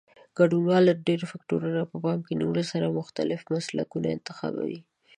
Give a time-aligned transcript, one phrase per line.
[0.37, 4.79] ګډونوال د ډېرو فکټورونو په پام کې نیولو سره مختلف مسلکونه انتخابوي.